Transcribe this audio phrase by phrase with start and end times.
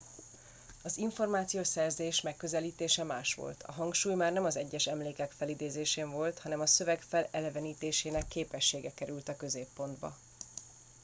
[0.83, 6.59] az információszerzés megközelítése más volt a hangsúly már nem az egyes emlékek felidézésen volt hanem
[6.59, 10.15] a szöveg felelevenítésének képessége került a középpontba